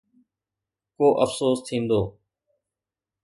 ڪو 0.97 1.07
افسوس 1.23 1.57
ٿيندو؟ 1.67 2.01